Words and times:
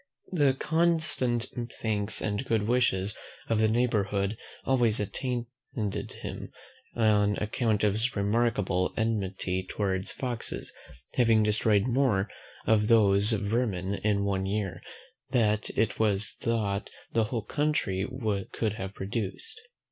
The 0.31 0.55
constant 0.55 1.51
thanks 1.79 2.21
and 2.23 2.43
good 2.43 2.63
wishes 2.67 3.15
of 3.47 3.59
the 3.59 3.67
neighbourhood 3.67 4.35
always 4.65 4.99
attended 4.99 6.13
him, 6.23 6.51
on 6.95 7.37
account 7.37 7.83
of 7.83 7.93
his 7.93 8.15
remarkable 8.15 8.95
enmity 8.97 9.61
towards 9.69 10.11
foxes; 10.11 10.73
having 11.13 11.43
destroyed 11.43 11.83
more 11.85 12.31
of 12.65 12.87
those 12.87 13.33
vermin 13.33 13.93
in 13.93 14.23
one 14.25 14.47
year, 14.47 14.81
than 15.29 15.59
it 15.75 15.99
was 15.99 16.31
thought 16.31 16.89
the 17.13 17.25
whole 17.25 17.43
country 17.43 18.07
could 18.53 18.73
have 18.73 18.95
produced. 18.95 19.61